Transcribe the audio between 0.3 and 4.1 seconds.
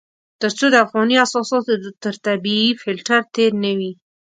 تر څو د افغاني اساساتو تر طبيعي فلټر تېر نه وي.